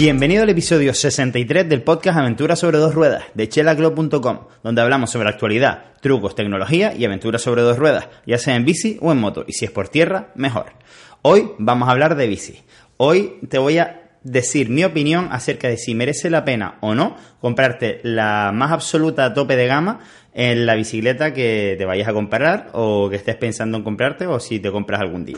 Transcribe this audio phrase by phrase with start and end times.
[0.00, 5.28] Bienvenido al episodio 63 del podcast Aventuras sobre dos ruedas de chelaclub.com, donde hablamos sobre
[5.28, 9.44] actualidad, trucos, tecnología y aventuras sobre dos ruedas, ya sea en bici o en moto,
[9.46, 10.72] y si es por tierra, mejor.
[11.20, 12.62] Hoy vamos a hablar de bici.
[12.96, 17.18] Hoy te voy a decir mi opinión acerca de si merece la pena o no
[17.42, 20.00] comprarte la más absoluta tope de gama
[20.32, 24.40] en la bicicleta que te vayas a comprar o que estés pensando en comprarte o
[24.40, 25.36] si te compras algún día.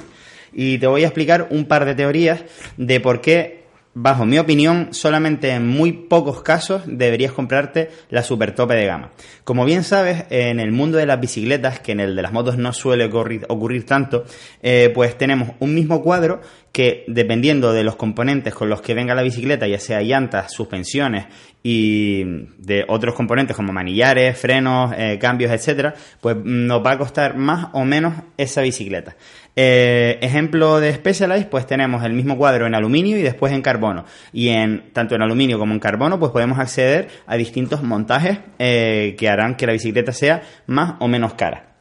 [0.53, 2.45] Y te voy a explicar un par de teorías
[2.77, 3.62] de por qué
[3.95, 9.11] bajo mi opinión, solamente en muy pocos casos deberías comprarte la super tope de gama.
[9.45, 12.57] Como bien sabes, en el mundo de las bicicletas, que en el de las motos
[12.57, 14.25] no suele ocurrir, tanto,
[14.63, 16.41] eh, pues tenemos un mismo cuadro
[16.73, 21.27] que dependiendo de los componentes con los que venga la bicicleta, ya sea llantas, suspensiones
[21.63, 22.25] y
[22.59, 27.69] de otros componentes como manillares, frenos, eh, cambios, etcétera, pues nos va a costar más
[27.75, 29.17] o menos esa bicicleta.
[29.55, 34.07] Eh, ejemplo de Specialized, pues tenemos el mismo cuadro en aluminio y después en carbono.
[34.33, 39.15] Y en tanto en aluminio como en carbono, pues podemos acceder a distintos montajes eh,
[39.19, 41.72] que harán que la bicicleta sea más o menos cara.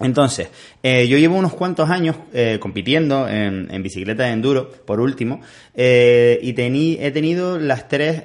[0.00, 0.48] Entonces,
[0.82, 2.16] eh, yo llevo unos cuantos años
[2.60, 5.40] compitiendo en, bicicleta de enduro, por último,
[5.74, 8.24] y he tenido las tres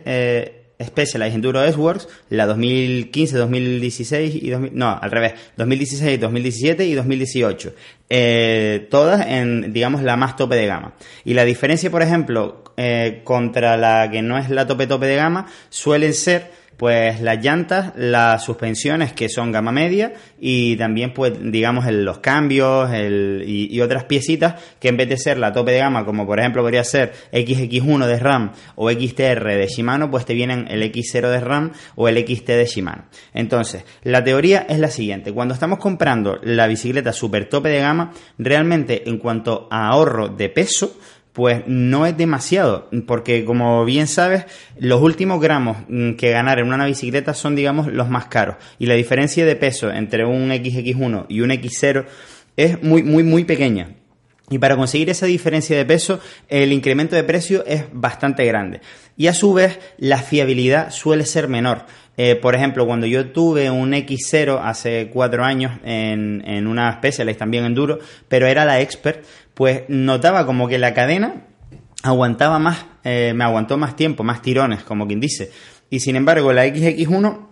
[0.84, 7.74] Specialized Enduro S-Works, la 2015, 2016 y no, al revés, 2016, 2017 y 2018.
[8.10, 10.94] Eh, todas en, digamos, la más tope de gama.
[11.24, 15.16] Y la diferencia, por ejemplo, eh, contra la que no es la tope tope de
[15.16, 21.34] gama, suelen ser pues las llantas, las suspensiones que son gama media y también pues
[21.42, 26.06] digamos los cambios y, otras piecitas que en vez de ser la tope de gama
[26.06, 30.68] como por ejemplo podría ser XX1 de RAM o XTR de Shimano pues te vienen
[30.70, 33.06] el X0 de RAM o el XT de Shimano.
[33.34, 38.14] Entonces la teoría es la siguiente, cuando estamos comprando la bicicleta super tope de gama
[38.38, 40.98] realmente en cuanto a ahorro de peso
[41.34, 44.46] pues no es demasiado, porque como bien sabes,
[44.78, 48.58] los últimos gramos mm, que ganar en una bicicleta son, digamos, los más caros.
[48.78, 52.06] Y la diferencia de peso entre un XX1 y un X0
[52.56, 53.96] es muy, muy, muy pequeña.
[54.50, 58.82] Y para conseguir esa diferencia de peso, el incremento de precio es bastante grande.
[59.16, 61.86] Y a su vez, la fiabilidad suele ser menor.
[62.18, 67.40] Eh, por ejemplo, cuando yo tuve un X0 hace cuatro años en, en una Specialized
[67.40, 71.48] también enduro, pero era la Expert, pues notaba como que la cadena
[72.04, 75.52] aguantaba más, eh, me aguantó más tiempo, más tirones, como quien dice.
[75.90, 77.48] Y sin embargo, la XX1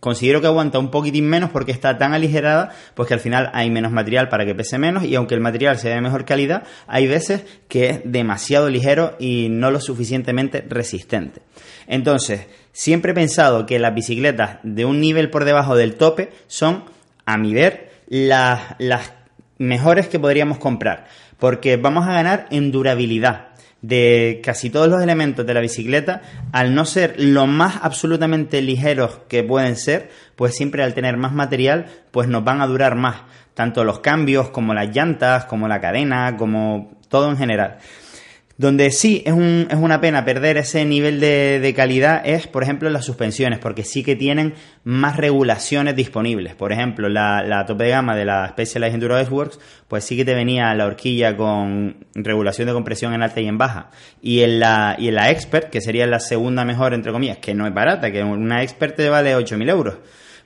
[0.00, 3.70] considero que aguanta un poquitín menos porque está tan aligerada, pues que al final hay
[3.70, 7.06] menos material para que pese menos y aunque el material sea de mejor calidad, hay
[7.06, 11.42] veces que es demasiado ligero y no lo suficientemente resistente.
[11.86, 16.84] Entonces, siempre he pensado que las bicicletas de un nivel por debajo del tope son,
[17.26, 19.12] a mi ver, las, las
[19.58, 21.06] mejores que podríamos comprar
[21.40, 23.48] porque vamos a ganar en durabilidad
[23.82, 29.20] de casi todos los elementos de la bicicleta, al no ser lo más absolutamente ligeros
[29.28, 33.22] que pueden ser, pues siempre al tener más material, pues nos van a durar más,
[33.54, 37.78] tanto los cambios como las llantas, como la cadena, como todo en general.
[38.60, 42.90] Donde sí es, un, es una pena perder ese nivel de, calidad es, por ejemplo,
[42.90, 44.52] las suspensiones, porque sí que tienen
[44.84, 46.56] más regulaciones disponibles.
[46.56, 50.26] Por ejemplo, la, la tope de gama de la Specialized Enduro S-Works, pues sí que
[50.26, 53.92] te venía la horquilla con regulación de compresión en alta y en baja.
[54.20, 57.54] Y en la, y en la Expert, que sería la segunda mejor, entre comillas, que
[57.54, 59.94] no es barata, que una Expert te vale 8.000 euros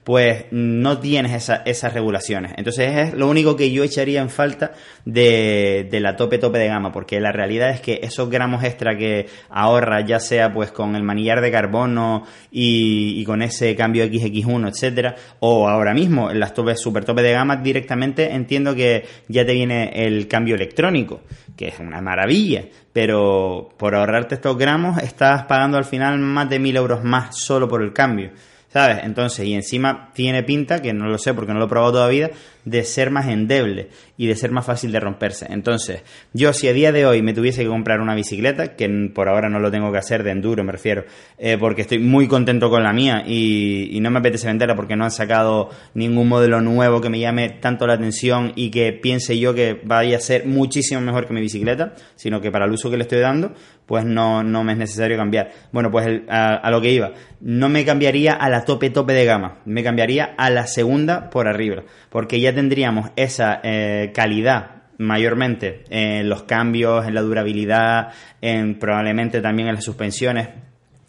[0.04, 2.52] pues no tienes esas regulaciones.
[2.58, 4.72] Entonces es lo único que yo echaría en falta
[5.06, 9.26] de, la tope tope de gama, porque la realidad es que esos gramos extra que
[9.48, 15.16] ahorra, ya sea pues con el manillar de carbono y, con ese cambio XX1, etcétera,
[15.40, 19.54] o ahora mismo en las topes super tope de gama directamente entiendo que ya te
[19.54, 21.22] viene el cambio electrónico,
[21.56, 26.58] que es una maravilla, pero por ahorrarte estos gramos estás pagando al final más de
[26.58, 28.32] mil euros más solo por el cambio.
[28.74, 29.04] ¿Sabes?
[29.04, 32.32] Entonces, y encima tiene pinta, que no lo sé porque no lo he probado todavía,
[32.64, 35.46] de ser más endeble y de ser más fácil de romperse.
[35.50, 36.02] Entonces,
[36.32, 39.48] yo si a día de hoy me tuviese que comprar una bicicleta, que por ahora
[39.48, 41.04] no lo tengo que hacer de enduro, me refiero,
[41.38, 45.04] eh, porque estoy muy contento con la mía y, no me apetece venderla porque no
[45.04, 49.54] han sacado ningún modelo nuevo que me llame tanto la atención y que piense yo
[49.54, 52.98] que vaya a ser muchísimo mejor que mi bicicleta, sino que para el uso que
[52.98, 53.54] le estoy dando,
[53.86, 55.52] pues no, no me es necesario cambiar.
[55.72, 57.12] Bueno, pues a lo que iba,
[57.44, 61.46] no me cambiaría a la tope tope de gama, me cambiaría a la segunda por
[61.46, 68.78] arriba, porque ya tendríamos esa eh, calidad mayormente en los cambios, en la durabilidad, en
[68.78, 70.48] probablemente también en las suspensiones.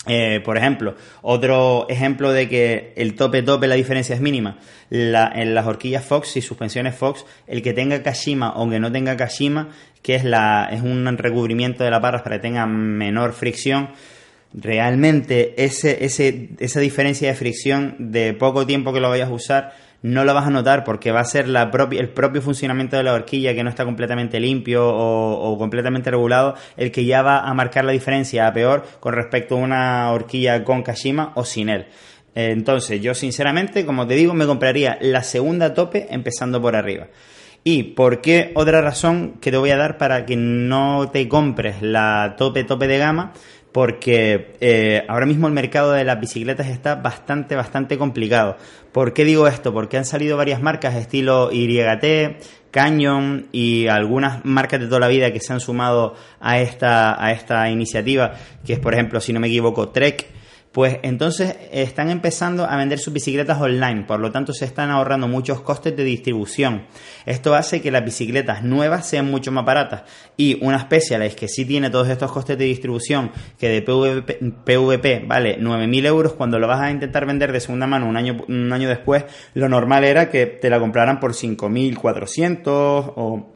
[0.07, 4.59] Eh, por ejemplo, otro ejemplo de que el tope tope la diferencia es mínima.
[4.91, 9.17] en las horquillas Fox y suspensiones Fox, el que tenga Kashima o que no tenga
[9.17, 9.69] Kashima,
[10.03, 13.89] que es, la, es un recubrimiento de la barra para que tenga menor fricción,
[14.53, 19.73] realmente ese, ese, esa diferencia de fricción de poco tiempo que lo vayas a usar
[20.05, 23.55] no lo vas a notar porque va a ser el propio funcionamiento de la horquilla
[23.55, 27.91] que no está completamente limpio o, completamente regulado el que ya va a marcar la
[27.91, 31.87] diferencia a peor con respecto a una horquilla con Kashima o sin él.
[32.35, 37.07] Entonces, yo sinceramente, como te digo, me compraría la segunda tope empezando por arriba.
[37.63, 41.81] ¿Y por qué otra razón que te voy a dar para que no te compres
[41.81, 43.33] la tope tope de gama?
[43.75, 48.55] Porque eh, ahora mismo el mercado de las bicicletas está bastante, bastante complicado.
[48.93, 49.73] ¿Por qué digo esto?
[49.73, 52.37] Porque han salido varias marcas estilo YT,
[52.71, 57.33] Canyon y algunas marcas de toda la vida que se han sumado a esta, a
[57.33, 58.35] esta iniciativa,
[58.65, 60.25] que es por ejemplo, si no me equivoco, Trek
[60.75, 65.25] pues entonces están empezando a vender sus bicicletas online, por lo tanto se están ahorrando
[65.25, 66.87] muchos costes de distribución.
[67.25, 70.03] Esto hace que las bicicletas nuevas sean mucho más baratas
[70.35, 75.57] y una Specialized que sí tiene todos estos costes de distribución, que de PVP, vale
[75.61, 78.89] 9.000 euros, cuando lo vas a intentar vender de segunda mano un año, un año
[78.89, 79.23] después,
[79.53, 83.47] lo normal era que te la compraran por 5.400 o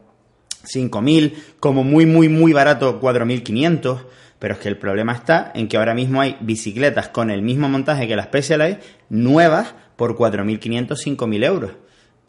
[0.64, 4.06] 5.000, como muy, muy, muy barato 4.500.
[4.40, 7.68] Pero es que el problema está en que ahora mismo hay bicicletas con el mismo
[7.68, 8.78] montaje que las Specialized,
[9.10, 11.72] nuevas, por 4.500, 5.000 euros.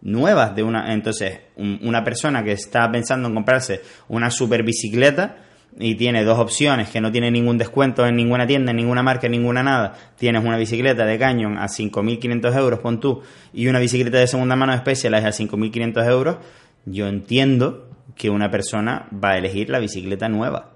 [0.01, 0.93] Nuevas de una.
[0.93, 5.37] Entonces, una persona que está pensando en comprarse una super bicicleta
[5.79, 9.27] y tiene dos opciones, que no tiene ningún descuento en ninguna tienda, en ninguna marca,
[9.27, 9.93] en ninguna nada.
[10.17, 13.21] Tienes una bicicleta de Canyon a 5.500 euros, pon tú,
[13.53, 16.37] y una bicicleta de segunda mano de Specialized a 5.500 euros.
[16.85, 20.70] Yo entiendo que una persona va a elegir la bicicleta nueva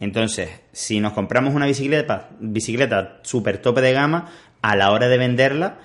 [0.00, 4.30] entonces, si nos compramos una bicicleta, bicicleta super tope de gama,
[4.62, 5.76] a la hora de venderla,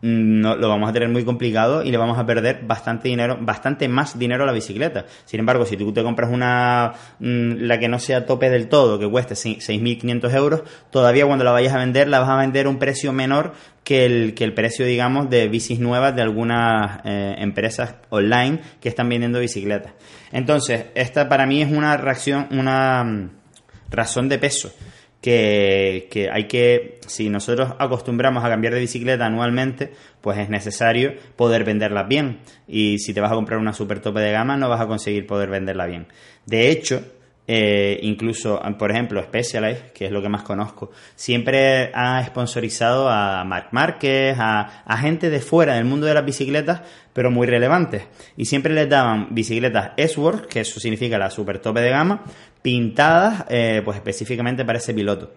[0.00, 3.36] mm, no, lo vamos a tener muy complicado y le vamos a perder bastante dinero,
[3.40, 5.06] bastante más dinero a la bicicleta.
[5.24, 9.00] Sin embargo, si tú te compras una, mm, la que no sea tope del todo,
[9.00, 12.68] que cueste 6.500 euros, todavía cuando la vayas a vender, la vas a vender a
[12.68, 17.34] un precio menor que el, que el precio, digamos, de bicis nuevas de algunas eh,
[17.38, 19.94] empresas online que están vendiendo bicicletas.
[20.30, 23.43] Entonces, esta para mí es una reacción, una mm,
[23.90, 24.72] razón de peso.
[25.20, 31.14] Que, que, hay que, si nosotros acostumbramos a cambiar de bicicleta anualmente, pues es necesario
[31.34, 32.40] poder venderla bien.
[32.68, 35.26] Y si te vas a comprar una super tope de gama, no vas a conseguir
[35.26, 36.08] poder venderla bien.
[36.44, 37.02] De hecho,
[37.46, 43.44] eh, incluso, por ejemplo, Specialized, que es lo que más conozco, siempre ha sponsorizado a
[43.44, 46.80] Marc Márquez, a, a, gente de fuera del mundo de las bicicletas,
[47.12, 48.04] pero muy relevantes.
[48.36, 52.24] Y siempre les daban bicicletas S-Works, que eso significa la super tope de gama,
[52.62, 55.34] pintadas eh, pues específicamente para ese piloto.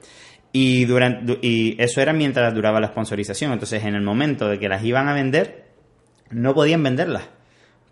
[0.54, 3.52] Y, durante, y eso era mientras duraba la sponsorización.
[3.52, 5.66] Entonces, en el momento de que las iban a vender,
[6.32, 7.37] no podían venderlas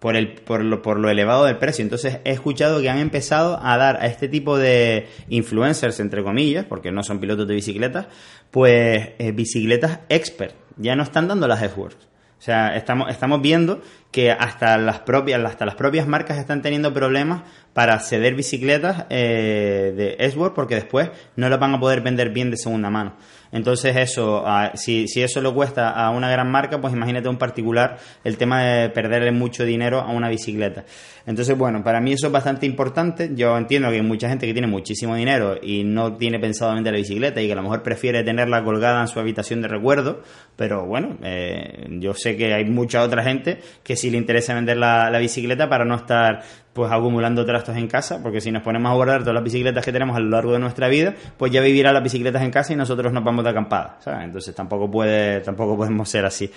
[0.06, 1.82] por, el, por, lo, por lo elevado del precio.
[1.82, 6.64] Entonces he escuchado que han empezado a dar a este tipo de influencers, entre comillas,
[6.64, 8.06] porque no son pilotos de bicicletas,
[8.52, 10.54] pues eh, bicicletas expert.
[10.78, 12.08] Ya no están dando las Edgeworks.
[12.38, 13.82] O sea, estamos, estamos viendo
[14.16, 17.42] que hasta las propias, hasta las propias marcas están teniendo problemas
[17.74, 22.50] para ceder bicicletas eh, de Edgeworks porque después no las van a poder vender bien
[22.50, 23.18] de segunda mano.
[23.52, 24.44] Entonces eso,
[24.76, 28.64] si, si eso le cuesta a una gran marca, pues imagínate un particular el tema
[28.64, 30.86] de perderle mucho dinero a una bicicleta.
[31.26, 33.32] Entonces, bueno, para mí eso es bastante importante.
[33.34, 36.94] Yo entiendo que hay mucha gente que tiene muchísimo dinero y no tiene pensado vender
[36.94, 40.22] la bicicleta y que a lo mejor prefiere tenerla colgada en su habitación de recuerdo,
[40.56, 44.78] pero bueno, eh, yo sé que hay mucha otra gente que sí le interesa vender
[44.78, 46.44] la, bicicleta para no estar
[46.74, 49.92] pues acumulando trastos en casa, porque si nos ponemos a guardar todas las bicicletas que
[49.92, 52.76] tenemos a lo largo de nuestra vida, pues ya vivirán las bicicletas en casa y
[52.76, 54.26] nosotros nos vamos de acampada, ¿sabes?
[54.26, 56.52] Entonces tampoco puede, tampoco podemos ser así.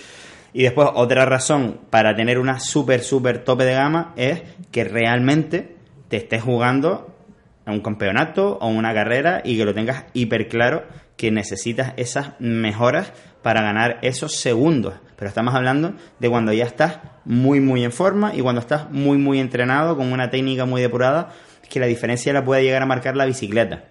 [0.52, 5.76] Y después otra razón para tener una súper, súper tope de gama es que realmente
[6.08, 7.14] te estés jugando
[7.64, 10.84] a un campeonato o una carrera y que lo tengas hiper claro
[11.16, 13.12] que necesitas esas mejoras
[13.42, 14.94] para ganar esos segundos.
[15.18, 19.18] Pero estamos hablando de cuando ya estás muy, muy en forma y cuando estás muy,
[19.18, 21.32] muy entrenado, con una técnica muy depurada,
[21.68, 23.84] que la diferencia la puede llegar a marcar la bicicleta.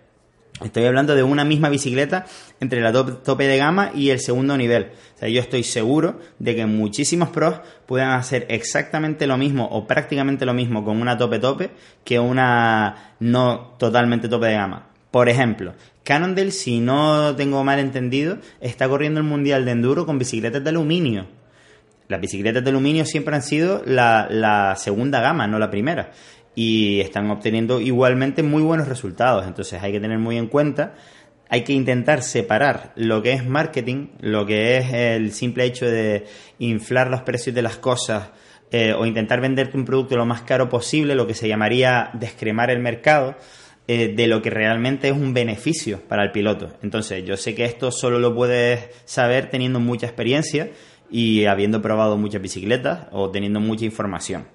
[0.64, 2.26] Estoy hablando de una misma bicicleta
[2.60, 4.92] entre la tope de gama y el segundo nivel.
[5.16, 9.86] O sea, yo estoy seguro de que muchísimos pros puedan hacer exactamente lo mismo o
[9.86, 11.72] prácticamente lo mismo con una tope tope
[12.04, 14.88] que una no totalmente tope de gama.
[15.12, 15.76] Por ejemplo,
[16.08, 20.70] Cannondale, si no tengo mal entendido, está corriendo el Mundial de Enduro con bicicletas de
[20.70, 21.28] aluminio.
[22.08, 26.12] Las bicicletas de aluminio siempre han sido la, segunda gama, no la primera.
[26.56, 29.46] Y están obteniendo igualmente muy buenos resultados.
[29.46, 30.94] Entonces hay que tener muy en cuenta
[31.50, 36.26] hay que intentar separar lo que es marketing, lo que es el simple hecho de
[36.60, 38.30] inflar los precios de las cosas
[38.72, 42.70] eh, o intentar venderte un producto lo más caro posible, lo que se llamaría descremar
[42.70, 43.36] el mercado,
[43.88, 46.74] eh, de lo que realmente es un beneficio para el piloto.
[46.84, 50.72] Entonces, yo sé que esto solo lo puedes saber teniendo mucha experiencia
[51.10, 54.46] y habiendo probado muchas bicicletas o teniendo mucha información.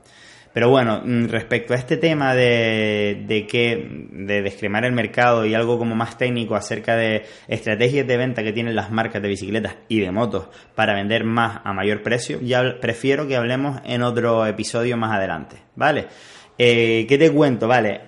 [0.52, 5.54] Pero bueno, mm, respecto a este tema de, de que de descremar el mercado y
[5.54, 9.76] algo como más técnico acerca de estrategias de venta que tienen las marcas de bicicletas
[9.88, 14.44] y de motos para vender más a mayor precio, ya prefiero que hablemos en otro
[14.46, 16.08] episodio más adelante, ¿vale?
[16.58, 17.66] Eh, ¿Qué te cuento?
[17.66, 18.00] Vale,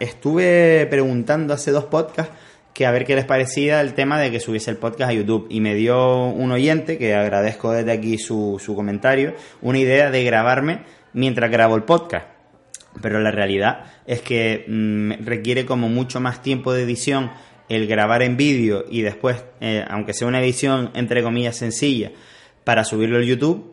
[0.00, 2.32] estuve preguntando hace dos podcasts
[2.74, 5.48] que a ver qué les parecía el tema de que subiese el podcast a YouTube.
[5.50, 10.22] Y me dio un oyente, que agradezco desde aquí su, su comentario, una idea de
[10.22, 12.26] grabarme mientras grabo el podcast.
[13.02, 17.32] Pero la realidad es que mm, requiere como mucho más tiempo de edición
[17.68, 22.12] el grabar en vídeo y después, eh, aunque sea una edición entre comillas sencilla,
[22.64, 23.72] para subirlo al YouTube,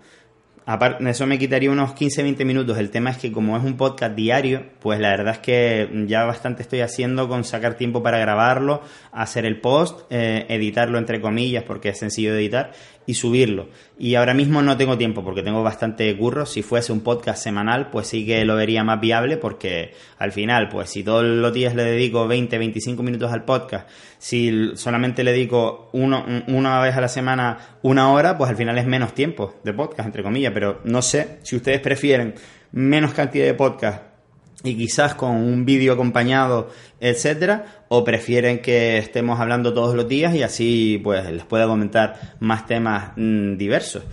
[0.65, 2.77] aparte, eso me quitaría unos 15-20 minutos.
[2.77, 6.23] El tema es que como es un podcast diario, pues la verdad es que ya
[6.25, 8.81] bastante estoy haciendo con sacar tiempo para grabarlo,
[9.11, 12.71] hacer el post, eh, editarlo entre comillas porque es sencillo de editar
[13.05, 13.69] y subirlo.
[13.97, 16.45] Y ahora mismo no tengo tiempo porque tengo bastante curro.
[16.45, 20.69] Si fuese un podcast semanal, pues sí que lo vería más viable porque al final,
[20.69, 25.31] pues si todos los días le dedico 20, 25 minutos al podcast, si solamente le
[25.31, 29.55] dedico uno, una vez a la semana una hora, pues al final es menos tiempo
[29.63, 30.53] de podcast, entre comillas.
[30.53, 32.35] Pero no sé si ustedes prefieren
[32.71, 34.04] menos cantidad de podcast
[34.65, 36.69] y quizás con un vídeo acompañado,
[36.99, 42.35] etcétera, o prefieren que estemos hablando todos los días y así pues les pueda comentar
[42.39, 44.03] más temas mm, diversos.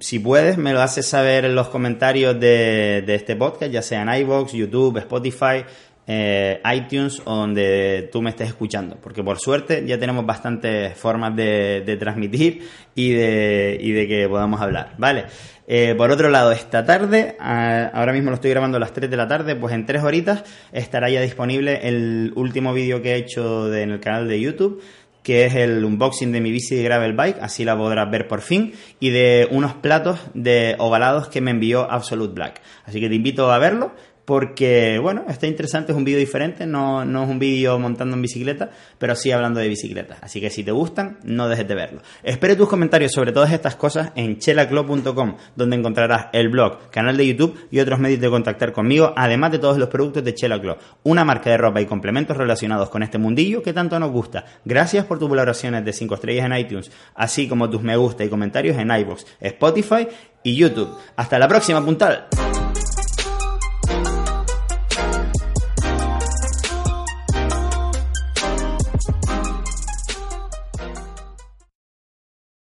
[0.00, 4.02] Si puedes, me lo haces saber en los comentarios de, de este podcast, ya sea
[4.02, 5.64] en iVoox, YouTube, Spotify,
[6.10, 11.36] eh, iTunes o donde tú me estés escuchando, porque por suerte ya tenemos bastantes formas
[11.36, 15.26] de, transmitir y de, que podamos hablar, ¿vale?
[15.66, 19.16] Eh, por otro lado, esta tarde, ahora mismo lo estoy grabando a las 3 de
[19.18, 23.74] la tarde, pues en 3 horitas estará ya disponible el último vídeo que he hecho
[23.74, 24.82] en el canal de YouTube
[25.22, 28.40] que es el unboxing de mi bici de gravel bike, así la podrás ver por
[28.40, 32.62] fin, y de unos platos de ovalados que me envió Absolute Black.
[32.86, 33.92] Así que te invito a verlo
[34.28, 38.20] porque, bueno, está interesante, es un vídeo diferente, no, no es un vídeo montando en
[38.20, 38.68] bicicleta,
[38.98, 40.18] pero sí hablando de bicicleta.
[40.20, 42.02] Así que si te gustan, no dejes de verlo.
[42.22, 47.26] Espero tus comentarios sobre todas estas cosas en chelaclub.com, donde encontrarás el blog, canal de
[47.26, 50.76] YouTube y otros medios de contactar conmigo, además de todos los productos de Chela Club,
[51.04, 54.44] una marca de ropa y complementos relacionados con este mundillo que tanto nos gusta.
[54.62, 58.28] Gracias por tus valoraciones de 5 estrellas en iTunes, así como tus me gusta y
[58.28, 60.06] comentarios en iVoox, Spotify
[60.42, 60.94] y YouTube.
[61.16, 62.28] Hasta la próxima, puntal.